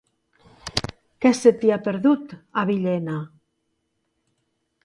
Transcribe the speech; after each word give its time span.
Què 1.25 1.31
se 1.41 1.53
t'hi 1.59 1.71
ha 1.75 1.79
perdut, 1.89 2.35
a 2.63 2.67
Villena? 2.71 3.19